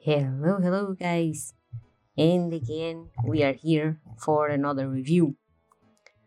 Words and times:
Hello, 0.00 0.58
hello, 0.58 0.94
guys. 0.98 1.52
And 2.16 2.52
again, 2.52 3.10
we 3.24 3.42
are 3.42 3.52
here 3.52 4.00
for 4.16 4.48
another 4.48 4.88
review. 4.88 5.36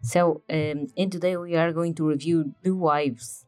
So, 0.03 0.43
um, 0.49 0.87
and 0.97 1.11
today 1.11 1.35
we 1.37 1.55
are 1.55 1.71
going 1.71 1.95
to 1.95 2.07
review 2.07 2.53
The 2.63 2.75
Wives. 2.75 3.45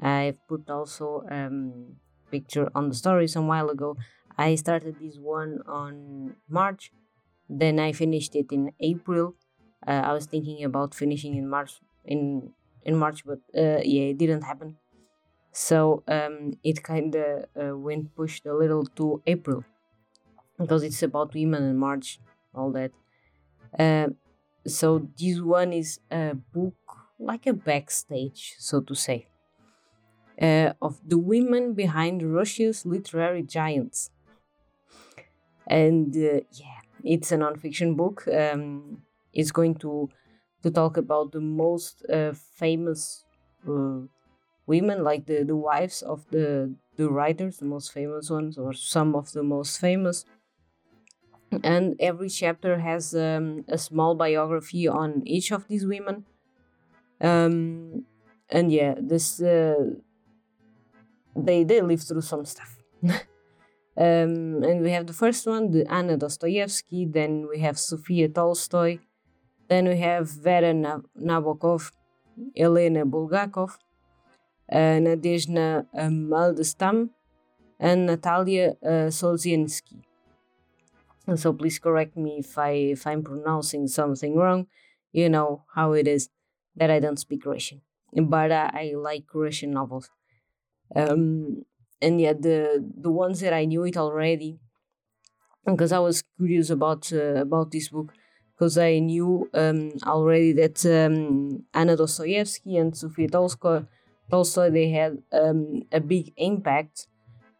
I've 0.00 0.38
put 0.48 0.70
also 0.70 1.24
um 1.30 1.96
picture 2.30 2.70
on 2.74 2.88
the 2.90 2.94
story 2.94 3.26
some 3.26 3.48
while 3.48 3.68
ago. 3.70 3.96
I 4.36 4.54
started 4.54 5.00
this 5.00 5.18
one 5.18 5.62
on 5.66 6.36
March, 6.48 6.92
then 7.48 7.80
I 7.80 7.92
finished 7.92 8.36
it 8.36 8.52
in 8.52 8.70
April. 8.78 9.34
Uh, 9.86 10.02
I 10.04 10.12
was 10.12 10.26
thinking 10.26 10.64
about 10.64 10.94
finishing 10.94 11.36
in 11.36 11.48
March 11.48 11.80
in 12.04 12.52
in 12.82 12.96
March, 12.96 13.24
but 13.24 13.40
uh, 13.56 13.80
yeah, 13.84 14.12
it 14.12 14.18
didn't 14.18 14.42
happen. 14.42 14.76
So 15.52 16.02
um, 16.08 16.54
it 16.62 16.82
kind 16.82 17.14
of 17.14 17.44
uh, 17.60 17.76
went 17.76 18.14
pushed 18.14 18.46
a 18.46 18.54
little 18.54 18.84
to 18.96 19.22
April 19.26 19.64
because 20.58 20.82
it's 20.82 21.02
about 21.02 21.34
women 21.34 21.62
and 21.64 21.78
March, 21.78 22.20
all 22.54 22.72
that. 22.72 22.92
Uh, 23.78 24.08
so 24.66 25.08
this 25.18 25.40
one 25.40 25.72
is 25.72 26.00
a 26.10 26.34
book 26.34 26.74
like 27.18 27.46
a 27.46 27.52
backstage, 27.52 28.54
so 28.58 28.80
to 28.80 28.94
say, 28.94 29.28
uh, 30.40 30.72
of 30.80 31.00
the 31.06 31.18
women 31.18 31.74
behind 31.74 32.22
Russia's 32.22 32.86
literary 32.86 33.42
giants. 33.42 34.10
And 35.66 36.14
uh, 36.16 36.40
yeah, 36.52 36.80
it's 37.04 37.32
a 37.32 37.36
nonfiction 37.36 37.96
book. 37.96 38.26
Um, 38.28 39.02
it's 39.38 39.52
going 39.52 39.76
to 39.76 40.10
to 40.64 40.70
talk 40.70 40.98
about 40.98 41.32
the 41.32 41.40
most 41.40 42.04
uh, 42.12 42.32
famous 42.34 43.24
uh, 43.68 44.00
women, 44.66 45.04
like 45.04 45.26
the, 45.26 45.44
the 45.44 45.56
wives 45.56 46.02
of 46.02 46.26
the 46.30 46.74
the 46.96 47.10
writers, 47.10 47.58
the 47.58 47.66
most 47.66 47.92
famous 47.92 48.30
ones, 48.30 48.58
or 48.58 48.72
some 48.74 49.16
of 49.16 49.32
the 49.32 49.44
most 49.44 49.80
famous. 49.80 50.26
And 51.62 51.96
every 52.00 52.28
chapter 52.28 52.78
has 52.80 53.14
um, 53.14 53.64
a 53.68 53.78
small 53.78 54.14
biography 54.14 54.86
on 54.86 55.22
each 55.26 55.50
of 55.50 55.66
these 55.68 55.86
women. 55.86 56.26
Um, 57.20 58.06
and 58.50 58.72
yeah, 58.72 58.94
this 58.98 59.40
uh, 59.42 59.76
they 61.36 61.64
they 61.64 61.80
live 61.80 62.02
through 62.02 62.20
some 62.22 62.44
stuff. 62.44 62.76
um, 63.02 63.22
and 63.96 64.82
we 64.82 64.90
have 64.90 65.06
the 65.06 65.12
first 65.12 65.46
one, 65.46 65.70
the 65.70 65.90
Anna 65.90 66.16
Dostoevsky. 66.16 67.06
Then 67.06 67.48
we 67.48 67.60
have 67.60 67.78
Sophia 67.78 68.28
Tolstoy. 68.28 68.98
Then 69.68 69.88
we 69.88 69.98
have 69.98 70.28
Vera 70.28 70.72
Nabokov, 70.74 71.92
Elena 72.56 73.04
Bulgakov, 73.06 73.78
uh, 74.72 74.98
Nadezhda 75.04 75.86
Maldestam, 75.94 77.10
and 77.80 78.06
Natalia 78.06 78.76
uh, 78.84 79.10
Solzhenitsyn. 79.10 80.02
And 81.26 81.38
so 81.38 81.52
please 81.52 81.78
correct 81.78 82.16
me 82.16 82.38
if 82.38 82.56
I 82.56 82.70
if 82.96 83.06
I'm 83.06 83.22
pronouncing 83.22 83.86
something 83.88 84.34
wrong. 84.36 84.66
You 85.12 85.28
know 85.28 85.64
how 85.74 85.92
it 85.92 86.06
is 86.08 86.30
that 86.76 86.90
I 86.90 87.00
don't 87.00 87.18
speak 87.18 87.44
Russian, 87.46 87.80
but 88.12 88.50
uh, 88.50 88.70
I 88.72 88.94
like 88.96 89.24
Russian 89.34 89.70
novels. 89.72 90.10
Um, 90.96 91.64
and 92.02 92.20
yeah, 92.20 92.34
the 92.34 92.84
the 92.96 93.10
ones 93.10 93.40
that 93.40 93.52
I 93.54 93.64
knew 93.66 93.84
it 93.84 93.96
already, 93.96 94.60
because 95.66 95.92
I 95.92 95.98
was 95.98 96.22
curious 96.36 96.70
about 96.70 97.12
uh, 97.12 97.36
about 97.46 97.70
this 97.70 97.88
book, 97.88 98.12
because 98.58 98.76
I 98.76 98.98
knew 98.98 99.48
um, 99.54 99.92
already 100.04 100.52
that 100.54 100.84
um, 100.84 101.64
Anna 101.72 101.96
Dostoevsky 101.96 102.76
and 102.76 102.96
Sofia 102.96 103.28
Tolstoy, 103.28 103.84
Tolstoy 104.30 104.70
they 104.70 104.90
had 104.90 105.22
um, 105.32 105.82
a 105.92 106.00
big 106.00 106.32
impact, 106.36 107.06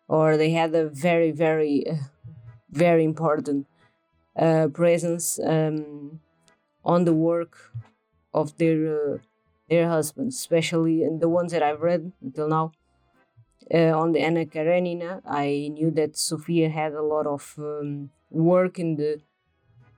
or 0.08 0.36
they 0.36 0.50
had 0.50 0.74
a 0.74 0.88
very 0.88 1.30
very 1.30 1.86
uh, 1.88 1.94
very 2.70 3.04
important 3.04 3.66
uh, 4.36 4.66
presence 4.74 5.38
um, 5.38 6.18
on 6.84 7.04
the 7.04 7.14
work 7.14 7.72
of 8.34 8.58
their 8.58 9.14
uh, 9.14 9.18
their 9.70 9.88
husbands, 9.88 10.34
especially 10.34 11.04
in 11.04 11.20
the 11.20 11.28
ones 11.28 11.52
that 11.52 11.62
I've 11.62 11.80
read 11.80 12.10
until 12.20 12.48
now. 12.48 12.72
Uh, 13.72 13.92
on 13.94 14.12
the 14.12 14.20
Anna 14.20 14.46
Karenina, 14.46 15.20
I 15.26 15.68
knew 15.70 15.90
that 15.90 16.16
Sophia 16.16 16.70
had 16.70 16.94
a 16.94 17.02
lot 17.02 17.26
of 17.26 17.54
um, 17.58 18.08
work 18.30 18.78
in 18.78 18.96
the 18.96 19.20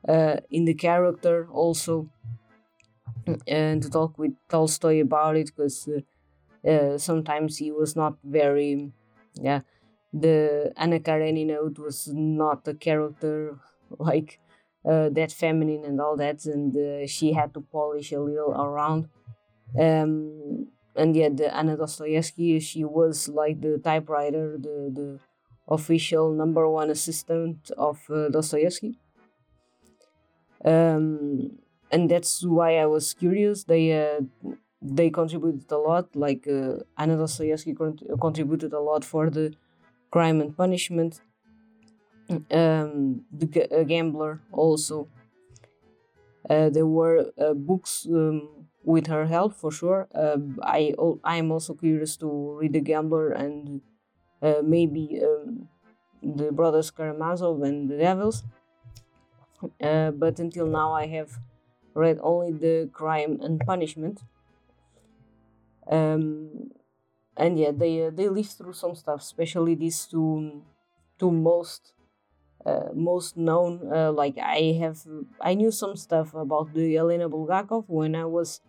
in 0.09 0.65
the 0.65 0.75
character 0.75 1.49
also, 1.51 2.09
and 3.47 3.83
to 3.83 3.91
talk 3.91 4.19
with 4.19 4.33
Tolstoy 4.49 5.01
about 5.01 5.37
it 5.37 5.47
because 5.47 5.89
uh, 5.89 6.69
uh, 6.69 6.99
sometimes 6.99 7.59
he 7.59 7.71
was 7.71 7.97
not 7.97 8.17
very, 8.25 8.93
yeah, 9.35 9.61
the 10.13 10.73
Anna 10.77 11.01
Karenina 11.01 11.67
it 11.67 11.79
was 11.79 12.09
not 12.13 12.67
a 12.67 12.75
character 12.75 13.59
like 13.99 14.41
uh, 14.85 15.09
that 15.11 15.33
feminine 15.33 15.85
and 15.85 16.01
all 16.01 16.17
that, 16.17 16.45
and 16.47 16.77
uh, 16.77 17.07
she 17.07 17.33
had 17.33 17.55
to 17.55 17.61
polish 17.61 18.13
a 18.13 18.21
little 18.21 18.53
around. 18.53 19.09
Um, 19.79 20.69
and 20.97 21.15
yet 21.15 21.37
the 21.37 21.55
Anna 21.55 21.77
Dostoevsky, 21.77 22.59
she 22.61 22.85
was 22.85 23.29
like 23.29 23.61
the 23.61 23.79
typewriter, 23.79 24.59
the 24.59 24.91
the 24.93 25.21
official 25.69 26.33
number 26.33 26.69
one 26.69 26.91
assistant 26.91 27.71
of 27.79 28.01
uh, 28.11 28.29
Dostoevsky. 28.29 28.99
Um, 30.65 31.59
and 31.91 32.11
that's 32.11 32.45
why 32.45 32.77
I 32.79 32.87
was 32.87 33.15
curious. 33.15 33.65
They 33.65 33.93
uh, 33.93 34.21
they 34.83 35.11
contributed 35.11 35.71
a 35.73 35.79
lot. 35.79 36.15
Like 36.15 36.47
uh, 36.49 36.79
Anna 36.99 37.17
Dostoevsky 37.17 37.75
contributed 38.21 38.73
a 38.73 38.81
lot 38.81 39.05
for 39.05 39.31
the 39.31 39.55
Crime 40.11 40.41
and 40.41 40.57
Punishment. 40.57 41.23
Um, 42.51 43.25
the 43.33 43.67
uh, 43.73 43.83
Gambler 43.85 44.41
also. 44.53 45.09
Uh, 46.49 46.71
there 46.71 46.87
were 46.87 47.31
uh, 47.39 47.53
books 47.55 48.07
um, 48.11 48.67
with 48.83 49.07
her 49.09 49.27
help 49.27 49.55
for 49.55 49.71
sure. 49.71 50.09
Uh, 50.15 50.39
I 50.63 50.95
I 51.23 51.37
am 51.37 51.53
also 51.53 51.75
curious 51.75 52.17
to 52.19 52.57
read 52.59 52.73
The 52.73 52.81
Gambler 52.81 53.31
and 53.33 53.83
uh, 54.43 54.63
maybe 54.65 55.21
um, 55.23 55.69
the 56.23 56.53
Brothers 56.53 56.91
Karamazov 56.91 57.63
and 57.63 57.91
the 57.91 57.99
Devils. 57.99 58.45
Uh, 59.81 60.11
but 60.11 60.39
until 60.39 60.67
now, 60.67 60.93
I 60.93 61.07
have 61.07 61.39
read 61.95 62.19
only 62.23 62.53
the 62.53 62.89
Crime 62.93 63.39
and 63.43 63.61
Punishment. 63.61 64.23
Um, 65.91 66.71
and 67.37 67.59
yeah, 67.59 67.73
they 67.73 68.07
uh, 68.07 68.11
they 68.11 68.29
live 68.29 68.49
through 68.49 68.75
some 68.75 68.95
stuff, 68.95 69.21
especially 69.23 69.75
these 69.75 70.07
two 70.07 70.63
two 71.19 71.31
most 71.31 71.93
uh, 72.65 72.89
most 72.95 73.37
known. 73.37 73.91
Uh, 73.93 74.13
like 74.13 74.39
I 74.39 74.77
have, 74.81 74.99
I 75.41 75.55
knew 75.55 75.71
some 75.71 75.97
stuff 75.97 76.35
about 76.35 76.75
the 76.75 76.97
Elena 76.97 77.29
Bulgakov 77.29 77.85
when 77.89 78.15
I 78.15 78.27
was 78.27 78.61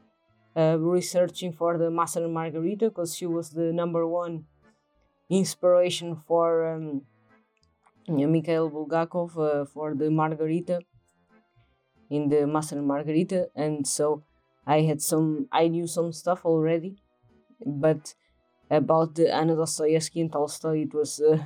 uh, 0.55 0.77
researching 0.79 1.53
for 1.53 1.77
the 1.77 1.91
Master 1.91 2.23
and 2.23 2.33
Margarita, 2.33 2.89
because 2.89 3.15
she 3.15 3.25
was 3.25 3.51
the 3.51 3.71
number 3.73 4.07
one 4.07 4.45
inspiration 5.29 6.15
for 6.15 6.73
um, 6.73 7.03
Mikhail 8.07 8.69
Bulgakov 8.69 9.37
uh, 9.37 9.65
for 9.65 9.95
the 9.95 10.09
Margarita 10.11 10.81
in 12.09 12.29
the 12.29 12.45
Master 12.45 12.81
Margarita, 12.81 13.49
and 13.55 13.87
so 13.87 14.23
I 14.67 14.81
had 14.81 15.01
some, 15.01 15.47
I 15.51 15.67
knew 15.67 15.87
some 15.87 16.11
stuff 16.11 16.45
already, 16.45 16.97
but 17.65 18.13
about 18.69 19.15
the 19.15 19.33
Anna 19.33 19.55
Dostoevsky 19.55 20.21
and 20.21 20.31
Tolstoy, 20.31 20.83
it 20.83 20.93
was 20.93 21.21
uh, 21.21 21.45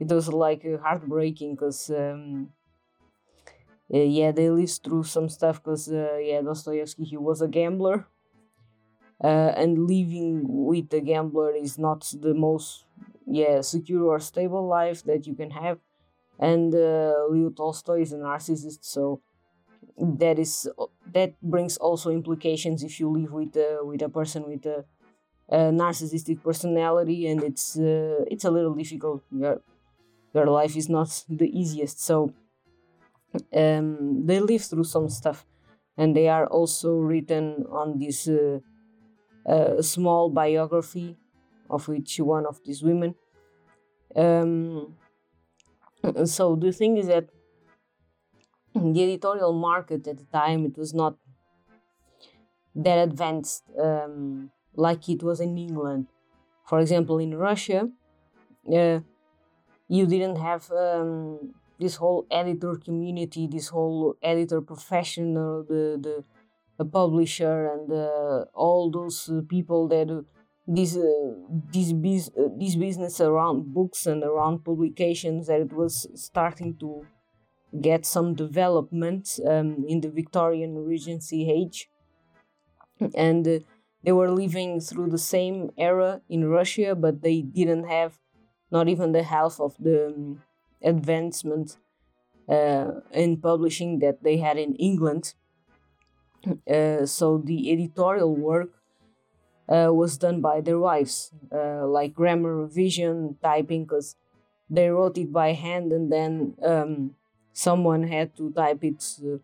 it 0.00 0.08
was 0.10 0.28
like 0.28 0.64
uh, 0.66 0.78
heartbreaking 0.78 1.54
because 1.56 1.90
um, 1.90 2.50
uh, 3.94 3.98
yeah 3.98 4.32
they 4.32 4.50
lived 4.50 4.80
through 4.84 5.04
some 5.04 5.28
stuff 5.28 5.62
because 5.62 5.88
uh, 5.88 6.16
yeah 6.18 6.40
Dostoevsky 6.40 7.04
he 7.04 7.16
was 7.16 7.40
a 7.42 7.48
gambler 7.48 8.06
uh, 9.22 9.52
and 9.56 9.86
living 9.86 10.42
with 10.44 10.92
a 10.92 11.00
gambler 11.00 11.52
is 11.54 11.78
not 11.78 12.00
the 12.20 12.34
most 12.34 12.84
yeah 13.40 13.60
secure 13.62 14.04
or 14.12 14.20
stable 14.20 14.66
life 14.66 15.02
that 15.04 15.26
you 15.26 15.34
can 15.34 15.50
have. 15.50 15.78
And 16.38 16.74
uh, 16.74 17.26
Leo 17.30 17.50
Tolstoy 17.50 18.02
is 18.02 18.12
a 18.12 18.16
narcissist 18.16 18.80
so 18.82 19.22
that 19.98 20.38
is 20.38 20.68
that 21.12 21.40
brings 21.42 21.76
also 21.76 22.10
implications 22.10 22.82
if 22.82 23.00
you 23.00 23.08
live 23.10 23.32
with 23.32 23.56
uh, 23.56 23.84
with 23.84 24.02
a 24.02 24.08
person 24.08 24.44
with 24.48 24.64
a 24.66 24.84
uh, 25.50 25.70
narcissistic 25.70 26.42
personality 26.42 27.26
and 27.26 27.42
it's 27.42 27.78
uh, 27.78 28.24
it's 28.30 28.44
a 28.44 28.50
little 28.50 28.74
difficult. 28.74 29.22
Your, 29.30 29.60
your 30.34 30.46
life 30.46 30.76
is 30.76 30.88
not 30.88 31.24
the 31.28 31.48
easiest. 31.48 32.02
So 32.02 32.34
um, 33.54 34.26
they 34.26 34.40
live 34.40 34.62
through 34.62 34.84
some 34.84 35.08
stuff 35.08 35.46
and 35.96 36.16
they 36.16 36.28
are 36.28 36.46
also 36.46 36.96
written 36.96 37.64
on 37.70 37.98
this 37.98 38.28
uh, 38.28 38.60
uh 39.46 39.82
small 39.82 40.30
biography 40.30 41.16
of 41.72 41.88
each 41.88 42.20
one 42.20 42.46
of 42.46 42.60
these 42.64 42.82
women 42.82 43.14
um, 44.14 44.94
so 46.24 46.56
the 46.56 46.72
thing 46.72 46.96
is 46.96 47.06
that 47.06 47.28
the 48.74 49.02
editorial 49.02 49.52
market 49.52 50.06
at 50.06 50.18
the 50.18 50.24
time 50.32 50.64
it 50.64 50.76
was 50.76 50.94
not 50.94 51.16
that 52.74 52.98
advanced 52.98 53.64
um, 53.78 54.50
like 54.74 55.08
it 55.08 55.22
was 55.22 55.40
in 55.40 55.58
England. 55.58 56.06
For 56.66 56.80
example, 56.80 57.18
in 57.18 57.34
Russia, 57.36 57.88
uh, 58.72 59.00
you 59.88 60.06
didn't 60.06 60.36
have 60.36 60.70
um, 60.70 61.54
this 61.78 61.96
whole 61.96 62.26
editor 62.30 62.76
community, 62.76 63.46
this 63.46 63.68
whole 63.68 64.16
editor 64.22 64.60
professional, 64.62 65.64
the 65.64 65.98
the, 66.00 66.24
the 66.78 66.84
publisher, 66.84 67.72
and 67.72 67.92
uh, 67.92 68.44
all 68.54 68.90
those 68.90 69.28
uh, 69.28 69.42
people 69.48 69.88
that 69.88 70.10
uh, 70.10 70.22
this 70.76 70.96
uh, 70.96 71.34
this 71.72 71.92
biz, 71.92 72.30
uh, 72.38 72.48
this 72.58 72.76
business 72.76 73.20
around 73.20 73.74
books 73.74 74.06
and 74.06 74.22
around 74.22 74.64
publications 74.64 75.46
that 75.46 75.60
it 75.60 75.72
was 75.72 76.06
starting 76.14 76.76
to 76.78 77.06
get 77.80 78.06
some 78.06 78.34
development 78.34 79.38
um, 79.46 79.84
in 79.88 80.00
the 80.00 80.10
Victorian 80.10 80.84
Regency 80.84 81.50
age, 81.50 81.88
and 83.14 83.46
uh, 83.46 83.58
they 84.04 84.12
were 84.12 84.30
living 84.30 84.80
through 84.80 85.10
the 85.10 85.18
same 85.18 85.70
era 85.78 86.20
in 86.28 86.48
Russia, 86.48 86.94
but 86.94 87.22
they 87.22 87.42
didn't 87.42 87.84
have 87.84 88.18
not 88.70 88.88
even 88.88 89.12
the 89.12 89.22
half 89.22 89.60
of 89.60 89.76
the 89.78 90.06
um, 90.06 90.42
advancement 90.82 91.76
uh, 92.48 92.90
in 93.12 93.36
publishing 93.36 93.98
that 94.00 94.22
they 94.22 94.38
had 94.38 94.56
in 94.58 94.74
England. 94.76 95.34
Uh, 96.68 97.06
so 97.06 97.38
the 97.38 97.70
editorial 97.72 98.34
work 98.34 98.81
was 99.68 100.18
done 100.18 100.40
by 100.40 100.60
their 100.60 100.78
wives, 100.78 101.32
uh, 101.50 101.86
like 101.86 102.14
grammar 102.14 102.56
revision, 102.56 103.36
typing, 103.42 103.84
because 103.84 104.16
they 104.72 104.88
wrote 104.88 105.18
it 105.18 105.32
by 105.32 105.52
hand 105.52 105.92
and 105.92 106.10
then 106.10 106.54
um, 106.64 107.14
someone 107.52 108.04
had 108.04 108.34
to 108.36 108.50
type 108.52 108.82
it 108.82 109.04
uh, 109.22 109.36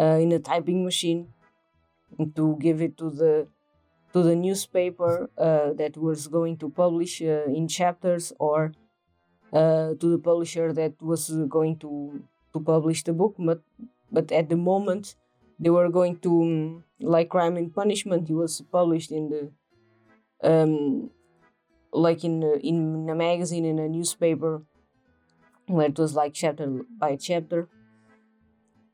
uh, 0.00 0.18
in 0.18 0.30
a 0.32 0.38
typing 0.38 0.84
machine 0.84 1.28
to 2.34 2.56
give 2.60 2.80
it 2.80 2.96
to 2.96 3.10
the 3.10 3.46
to 4.12 4.22
the 4.22 4.36
newspaper 4.36 5.28
uh, 5.36 5.72
that 5.74 5.96
was 5.96 6.28
going 6.28 6.56
to 6.56 6.70
publish 6.70 7.20
uh, 7.20 7.44
in 7.46 7.68
chapters 7.68 8.32
or 8.38 8.72
uh, 9.52 9.94
to 10.00 10.06
the 10.08 10.18
publisher 10.18 10.72
that 10.72 10.94
was 11.02 11.30
going 11.48 11.76
to 11.78 12.22
to 12.52 12.60
publish 12.60 13.02
the 13.02 13.12
book 13.12 13.34
but 13.38 13.60
but 14.10 14.30
at 14.32 14.48
the 14.48 14.56
moment 14.56 15.16
they 15.58 15.70
were 15.70 15.88
going 15.88 16.18
to 16.18 16.42
um, 16.42 16.84
like 17.00 17.28
crime 17.28 17.56
and 17.56 17.74
punishment 17.74 18.28
it 18.28 18.34
was 18.34 18.62
published 18.72 19.10
in 19.10 19.28
the 19.28 19.50
um 20.48 21.10
like 21.92 22.24
in 22.24 22.42
a, 22.42 22.56
in 22.58 23.08
a 23.08 23.14
magazine 23.14 23.64
in 23.64 23.78
a 23.78 23.88
newspaper 23.88 24.62
where 25.66 25.86
it 25.86 25.98
was 25.98 26.14
like 26.14 26.32
chapter 26.34 26.82
by 26.98 27.16
chapter. 27.16 27.68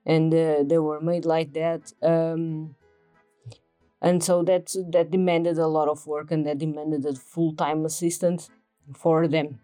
And 0.05 0.35
uh, 0.35 0.65
they 0.65 0.79
were 0.79 1.01
made 1.01 1.25
like 1.25 1.53
that 1.53 1.93
um 2.03 2.75
and 4.01 4.23
so 4.23 4.43
that 4.43 4.75
that 4.91 5.13
demanded 5.13 5.59
a 5.59 5.69
lot 5.69 5.89
of 5.89 6.07
work 6.07 6.33
and 6.33 6.45
that 6.47 6.59
demanded 6.59 7.07
a 7.07 7.15
full-time 7.15 7.85
assistant 7.85 8.51
for 8.97 9.29
them. 9.29 9.61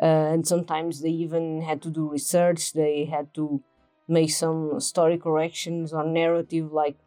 Uh, 0.00 0.32
and 0.32 0.46
sometimes 0.46 1.00
they 1.00 1.10
even 1.10 1.62
had 1.62 1.80
to 1.82 1.90
do 1.90 2.10
research 2.10 2.72
they 2.72 3.04
had 3.04 3.32
to 3.34 3.62
make 4.08 4.30
some 4.30 4.80
story 4.80 5.18
corrections 5.18 5.92
or 5.92 6.04
narrative 6.04 6.72
like 6.72 6.98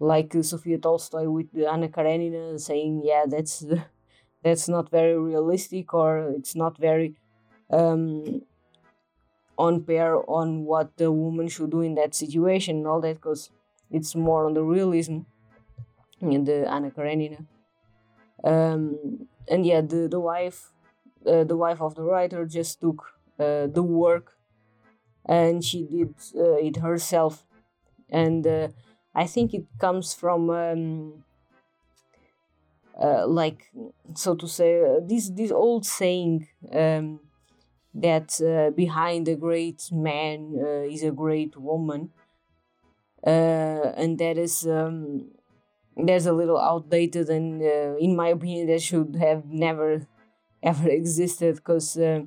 like 0.00 0.34
uh, 0.34 0.42
Sophia 0.42 0.78
Tolstoy 0.78 1.28
with 1.28 1.46
Anna 1.56 1.88
Karenina 1.88 2.58
saying 2.58 3.02
yeah 3.04 3.24
that's 3.28 3.64
that's 4.42 4.68
not 4.68 4.90
very 4.90 5.18
realistic 5.18 5.92
or 5.94 6.30
it's 6.36 6.54
not 6.54 6.78
very 6.78 7.16
um, 7.70 8.42
on 9.58 9.82
pair 9.84 10.18
on 10.30 10.64
what 10.64 10.96
the 10.96 11.10
woman 11.10 11.48
should 11.48 11.70
do 11.70 11.80
in 11.80 11.94
that 11.96 12.14
situation 12.14 12.76
and 12.78 12.86
all 12.86 13.00
that 13.00 13.16
because 13.16 13.50
it's 13.90 14.14
more 14.14 14.46
on 14.46 14.54
the 14.54 14.62
realism 14.62 15.20
in 16.20 16.44
the 16.44 16.70
Anna 16.70 16.90
Karenina. 16.90 17.46
Um, 18.44 19.28
and 19.48 19.66
yeah, 19.66 19.80
the 19.80 20.08
the 20.08 20.20
wife, 20.20 20.72
uh, 21.26 21.44
the 21.44 21.56
wife 21.56 21.80
of 21.80 21.94
the 21.94 22.02
writer, 22.02 22.46
just 22.46 22.80
took 22.80 23.02
uh, 23.38 23.66
the 23.66 23.82
work, 23.82 24.37
and 25.28 25.64
she 25.64 25.84
did 25.84 26.14
uh, 26.36 26.54
it 26.54 26.78
herself, 26.78 27.46
and 28.10 28.46
uh, 28.46 28.68
I 29.14 29.26
think 29.26 29.54
it 29.54 29.66
comes 29.80 30.14
from. 30.14 30.50
Um, 30.50 31.24
uh, 33.00 33.26
like 33.26 33.70
so 34.14 34.34
to 34.34 34.48
say, 34.48 34.82
uh, 34.82 35.00
this 35.06 35.30
this 35.30 35.50
old 35.52 35.86
saying 35.86 36.48
um, 36.72 37.20
that 37.94 38.40
behind 38.76 39.28
a 39.28 39.36
great 39.36 39.88
man 39.92 40.54
is 40.90 41.02
a 41.04 41.12
great 41.12 41.56
woman, 41.56 42.12
uh, 43.26 43.92
and 43.96 44.18
that 44.18 44.38
is 44.38 44.66
um, 44.66 45.30
that's 45.96 46.26
a 46.26 46.32
little 46.32 46.58
outdated 46.58 47.28
and 47.30 47.62
uh, 47.62 47.96
in 47.98 48.16
my 48.16 48.28
opinion 48.28 48.66
that 48.68 48.82
should 48.82 49.16
have 49.16 49.46
never 49.46 50.06
ever 50.62 50.88
existed 51.00 51.56
because 51.56 51.96
uh, 51.98 52.22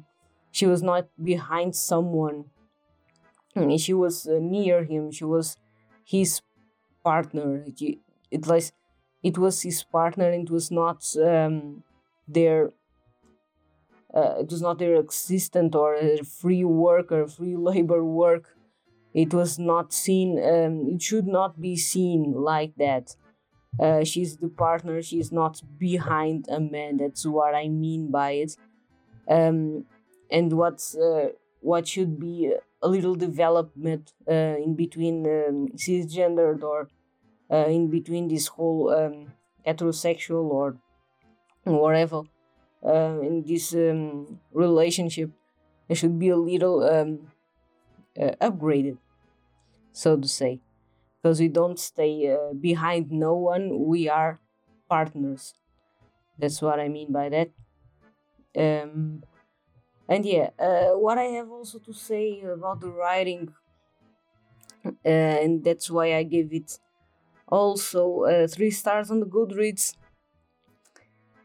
she 0.52 0.66
was 0.66 0.84
not 0.84 1.08
behind 1.24 1.76
someone 1.76 2.46
she 3.78 3.94
was 3.94 4.28
uh, 4.28 4.40
near 4.42 4.84
him 4.84 5.12
she 5.12 5.26
was 5.26 5.58
his 6.06 6.42
partner. 7.04 7.64
It, 8.32 8.48
was 8.48 8.72
it 9.24 9.38
was 9.38 9.62
his 9.62 9.84
partner 9.84 10.30
and 10.30 10.48
it 10.48 10.52
was 10.52 10.72
not 10.72 11.06
um, 11.18 11.84
their 12.28 12.72
uh, 14.14 14.36
it 14.40 14.52
was 14.52 14.62
not 14.62 14.78
their 14.80 15.00
assistant 15.00 15.74
or 15.74 15.96
a 15.96 16.24
free 16.24 16.64
worker 16.66 17.28
free 17.28 17.56
labor 17.70 18.04
work. 18.04 18.56
It 19.14 19.34
was 19.34 19.60
not 19.60 19.94
seen 19.94 20.40
um, 20.40 20.88
it 20.94 21.02
should 21.02 21.28
not 21.28 21.60
be 21.60 21.76
seen 21.76 22.34
like 22.34 22.76
that. 22.78 23.16
Uh, 23.80 24.04
she's 24.04 24.38
the 24.38 24.50
partner 24.50 25.02
she's 25.02 25.32
not 25.32 25.62
behind 25.78 26.46
a 26.50 26.60
man. 26.60 26.98
That's 26.98 27.26
what 27.26 27.56
i 27.56 27.68
mean 27.68 28.12
by 28.12 28.32
it. 28.32 28.58
Um, 29.30 29.86
and 30.30 30.54
what's 30.54 30.96
uh, 30.96 31.30
what 31.62 31.88
should 31.88 32.20
be 32.20 32.54
a 32.82 32.88
little 32.88 33.16
development 33.16 34.14
uh, 34.28 34.56
in 34.58 34.76
between 34.76 35.26
um, 35.26 35.68
cisgendered 35.76 36.64
or 36.64 36.90
uh, 37.52 37.68
in 37.68 37.90
between 37.90 38.28
this 38.28 38.48
whole 38.48 38.90
um, 38.94 39.34
heterosexual 39.66 40.50
or 40.50 40.78
whatever 41.64 42.22
uh, 42.86 43.20
in 43.22 43.44
this 43.46 43.74
um, 43.74 44.40
relationship 44.52 45.30
there 45.88 45.96
should 45.96 46.18
be 46.18 46.30
a 46.30 46.38
little 46.38 46.84
um, 46.84 47.32
upgraded, 48.42 48.98
so 49.92 50.16
to 50.18 50.28
say, 50.28 50.62
because 51.22 51.40
we 51.40 51.48
don't 51.48 51.80
stay 51.80 52.32
uh, 52.34 52.54
behind 52.54 53.12
no 53.12 53.36
one. 53.36 53.88
We 53.88 54.08
are 54.10 54.40
partners. 54.90 55.54
That's 56.40 56.62
what 56.62 56.80
I 56.80 56.88
mean 56.88 57.12
by 57.12 57.30
that. 57.30 57.50
Um, 58.56 59.24
and 60.12 60.26
yeah, 60.26 60.50
uh, 60.60 60.92
what 61.06 61.18
I 61.18 61.26
have 61.38 61.50
also 61.50 61.80
to 61.80 61.94
say 61.94 62.42
about 62.42 62.82
the 62.82 62.92
writing, 62.92 63.54
uh, 64.86 64.90
and 65.06 65.64
that's 65.64 65.90
why 65.90 66.16
I 66.16 66.24
gave 66.24 66.54
it 66.54 66.80
also 67.48 68.24
uh, 68.24 68.48
three 68.48 68.72
stars 68.72 69.12
on 69.12 69.22
the 69.22 69.26
Goodreads. 69.28 69.96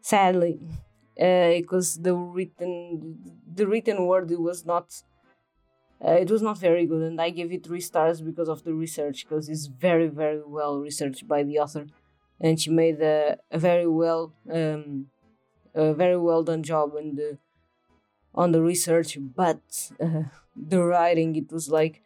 Sadly, 0.00 0.60
because 1.16 1.98
uh, 1.98 2.02
the 2.02 2.14
written 2.14 3.40
the 3.52 3.66
written 3.66 4.06
word 4.06 4.30
it 4.30 4.40
was 4.40 4.64
not 4.64 5.02
uh, 6.04 6.12
it 6.12 6.30
was 6.30 6.42
not 6.42 6.58
very 6.58 6.86
good, 6.86 7.02
and 7.02 7.20
I 7.20 7.30
gave 7.30 7.52
it 7.52 7.64
three 7.64 7.80
stars 7.80 8.20
because 8.20 8.48
of 8.48 8.64
the 8.64 8.74
research, 8.74 9.24
because 9.26 9.48
it's 9.48 9.66
very, 9.66 10.08
very 10.08 10.42
well 10.44 10.78
researched 10.78 11.26
by 11.26 11.42
the 11.42 11.58
author, 11.58 11.86
and 12.40 12.60
she 12.60 12.70
made 12.70 13.00
a, 13.00 13.38
a 13.50 13.58
very 13.58 13.86
well, 13.86 14.34
um, 14.52 15.06
a 15.74 15.94
very 15.94 16.18
well 16.18 16.44
done 16.44 16.62
job 16.62 16.92
on 16.96 17.16
the 17.16 17.38
on 18.36 18.52
the 18.52 18.62
research. 18.62 19.18
But 19.20 19.62
uh, 20.00 20.24
the 20.56 20.82
writing, 20.82 21.36
it 21.36 21.52
was 21.52 21.70
like, 21.70 22.02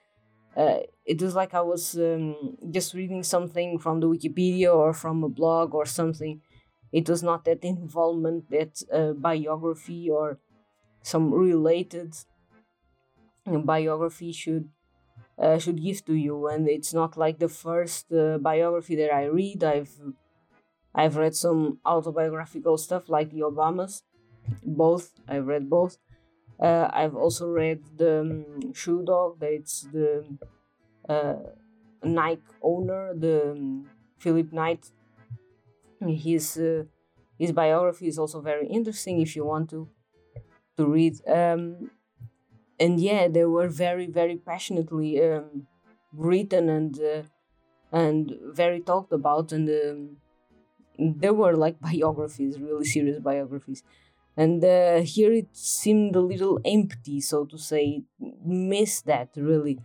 uh, 0.56 0.80
it 1.04 1.22
was 1.22 1.34
like 1.34 1.54
I 1.54 1.60
was 1.62 1.96
um, 1.96 2.56
just 2.70 2.94
reading 2.94 3.22
something 3.22 3.78
from 3.78 4.00
the 4.00 4.08
Wikipedia 4.08 4.74
or 4.74 4.92
from 4.94 5.24
a 5.24 5.28
blog 5.28 5.74
or 5.74 5.86
something. 5.86 6.42
It 6.92 7.08
was 7.08 7.22
not 7.22 7.44
that 7.46 7.64
involvement, 7.64 8.50
that 8.50 8.82
uh, 8.92 9.12
biography 9.14 10.10
or 10.10 10.40
some 11.02 11.32
related 11.32 12.14
biography 13.46 14.32
should 14.32 14.70
uh, 15.38 15.58
should 15.58 15.82
give 15.82 16.04
to 16.04 16.14
you 16.14 16.48
and 16.48 16.68
it's 16.68 16.94
not 16.94 17.16
like 17.16 17.38
the 17.38 17.48
first 17.48 18.12
uh, 18.12 18.38
biography 18.38 18.96
that 18.96 19.12
i 19.14 19.24
read 19.24 19.64
i've 19.64 20.00
i've 20.94 21.16
read 21.16 21.34
some 21.34 21.78
autobiographical 21.84 22.76
stuff 22.78 23.08
like 23.08 23.30
the 23.30 23.40
obamas 23.40 24.02
both 24.64 25.20
i've 25.28 25.46
read 25.46 25.70
both 25.70 25.98
uh, 26.60 26.88
i've 26.92 27.14
also 27.16 27.46
read 27.48 27.80
the 27.96 28.20
um, 28.20 28.72
shoe 28.74 29.02
dog 29.04 29.38
that 29.40 29.52
it's 29.52 29.82
the 29.82 30.38
uh, 31.08 31.36
nike 32.04 32.42
owner 32.62 33.14
the 33.14 33.52
um, 33.52 33.90
philip 34.18 34.52
knight. 34.52 34.92
His 36.00 36.56
uh, 36.56 36.84
his 37.38 37.52
biography 37.52 38.06
is 38.08 38.18
also 38.18 38.40
very 38.40 38.66
interesting 38.68 39.20
if 39.20 39.36
you 39.36 39.44
want 39.44 39.68
to 39.70 39.90
to 40.78 40.86
read. 40.86 41.14
Um, 41.28 41.90
and 42.78 43.00
yeah 43.00 43.28
they 43.28 43.44
were 43.44 43.68
very 43.68 44.06
very 44.06 44.36
passionately 44.36 45.22
um, 45.22 45.68
written 46.12 46.68
and 46.68 47.00
uh, 47.00 47.22
and 47.92 48.32
very 48.52 48.80
talked 48.82 49.12
about 49.12 49.52
and 49.52 49.68
um, 49.70 50.18
there 50.98 51.34
were 51.34 51.56
like 51.56 51.80
biographies 51.90 52.60
really 52.60 52.84
serious 52.84 53.18
biographies 53.20 53.82
and 54.36 54.64
uh, 54.64 55.00
here 55.00 55.32
it 55.32 55.48
seemed 55.52 56.16
a 56.16 56.20
little 56.20 56.60
empty 56.64 57.20
so 57.20 57.44
to 57.46 57.58
say. 57.58 58.02
It 58.20 58.34
missed 58.44 59.06
that 59.06 59.30
really. 59.36 59.78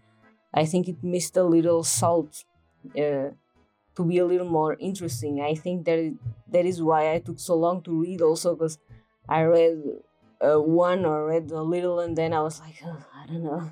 I 0.54 0.66
think 0.66 0.88
it 0.88 1.04
missed 1.04 1.38
a 1.38 1.44
little 1.44 1.84
salt 1.84 2.46
uh, 2.98 3.32
to 3.96 4.06
be 4.06 4.18
a 4.18 4.26
little 4.26 4.48
more 4.50 4.76
interesting. 4.80 5.42
I 5.42 5.56
think 5.56 5.86
that 5.86 6.18
that 6.50 6.66
is 6.66 6.82
why 6.82 7.14
i 7.14 7.20
took 7.20 7.40
so 7.40 7.56
long 7.56 7.82
to 7.84 7.92
read 8.02 8.22
also 8.22 8.56
because 8.56 8.78
i 9.28 9.42
read 9.44 9.82
uh, 10.42 10.60
one 10.62 11.06
or 11.06 11.28
read 11.28 11.50
a 11.52 11.62
little 11.62 12.00
and 12.00 12.18
then 12.18 12.34
i 12.34 12.42
was 12.42 12.60
like 12.60 12.76
oh, 12.86 13.06
i 13.16 13.26
don't 13.28 13.44
know. 13.44 13.72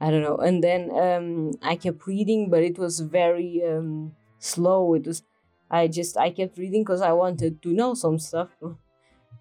I 0.00 0.10
don't 0.10 0.22
know. 0.22 0.36
And 0.38 0.64
then 0.64 0.90
um, 0.98 1.52
i 1.62 1.76
kept 1.76 2.06
reading 2.06 2.50
but 2.50 2.62
it 2.62 2.78
was 2.78 3.00
very 3.00 3.62
um, 3.66 4.16
slow. 4.38 4.94
It 4.94 5.06
was 5.06 5.22
i 5.70 5.86
just 5.88 6.16
i 6.16 6.30
kept 6.30 6.58
reading 6.58 6.82
because 6.82 7.00
i 7.02 7.12
wanted 7.12 7.62
to 7.62 7.68
know 7.72 7.94
some 7.94 8.18
stuff 8.18 8.50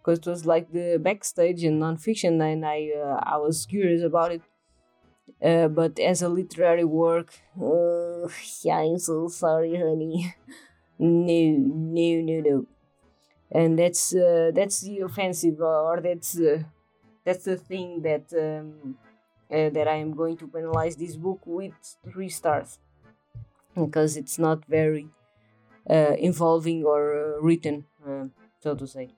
because 0.01 0.19
it 0.19 0.27
was 0.27 0.45
like 0.45 0.71
the 0.71 0.99
backstage 1.01 1.63
in 1.63 1.79
nonfiction 1.79 2.41
and 2.41 2.65
i 2.65 2.91
uh, 3.03 3.19
i 3.23 3.37
was 3.37 3.65
curious 3.65 4.03
about 4.03 4.31
it. 4.31 4.43
Uh, 5.41 5.67
but 5.69 5.99
as 5.99 6.21
a 6.21 6.27
literary 6.29 6.83
work 6.83 7.29
uh, 7.61 8.27
yeah 8.63 8.79
i'm 8.79 8.99
so 8.99 9.27
sorry 9.27 9.75
honey. 9.75 10.33
No 10.99 11.39
no 11.97 12.21
no 12.29 12.37
no. 12.49 12.65
And 13.51 13.79
that's 13.79 14.15
uh, 14.15 14.51
that's 14.55 14.81
the 14.81 14.99
offensive 15.01 15.59
or 15.61 16.01
that's 16.01 16.39
uh, 16.39 16.63
that's 17.25 17.45
the 17.45 17.57
thing 17.57 18.01
that 18.03 18.25
um, 18.33 18.97
uh, 19.51 19.69
that 19.71 19.87
I 19.87 19.95
am 19.95 20.13
going 20.15 20.37
to 20.39 20.47
penalize 20.47 20.97
this 20.97 21.15
book 21.17 21.41
with 21.45 21.73
three 22.11 22.29
stars. 22.29 22.79
Because 23.75 24.17
it's 24.17 24.39
not 24.39 24.65
very 24.65 25.11
involving 26.19 26.83
or 26.85 27.37
written, 27.41 27.85
so 28.61 28.75
to 28.75 28.87
say. 28.87 29.15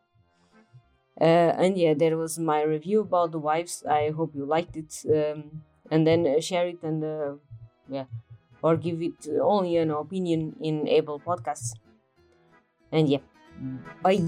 Uh, 1.22 1.54
and 1.62 1.78
yeah, 1.78 1.94
that 1.94 2.18
was 2.18 2.40
my 2.40 2.64
review 2.64 3.02
about 3.02 3.32
the 3.32 3.38
wives. 3.40 3.84
I 3.86 4.10
hope 4.10 4.34
you 4.34 4.46
liked 4.46 4.76
it, 4.76 5.06
um, 5.06 5.62
and 5.92 6.08
then 6.08 6.26
uh, 6.26 6.42
share 6.42 6.68
it 6.68 6.82
and 6.82 7.04
uh, 7.04 7.36
yeah, 7.88 8.06
or 8.64 8.76
give 8.76 9.02
it 9.04 9.30
only 9.40 9.78
an 9.78 9.92
opinion 9.92 10.56
in 10.60 10.90
Apple 10.90 11.20
Podcasts. 11.20 11.74
And 12.92 13.08
yeah. 13.08 13.20
Bye. 14.02 14.22